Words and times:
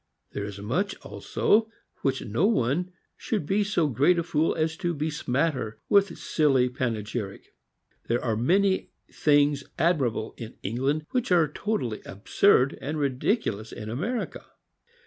There 0.31 0.45
is 0.45 0.57
much 0.57 0.95
also 1.05 1.69
which 2.01 2.25
no 2.25 2.47
one 2.47 2.91
should 3.15 3.45
be 3.45 3.63
so 3.63 3.85
great 3.87 4.17
a 4.17 4.23
fool 4.23 4.55
as 4.55 4.75
to 4.77 4.95
besmatter 4.95 5.77
with 5.89 6.17
silly 6.17 6.69
panegyric. 6.69 7.53
There 8.07 8.25
are 8.25 8.35
many 8.35 8.89
things 9.11 9.63
admirable 9.77 10.33
in 10.37 10.55
England 10.63 11.05
which 11.11 11.31
are 11.31 11.47
totally 11.47 12.01
absurd 12.03 12.79
and 12.81 12.97
ridiculous 12.97 13.71
in 13.71 13.91
America. 13.91 14.43